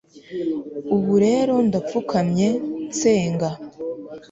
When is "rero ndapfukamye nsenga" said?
1.25-3.49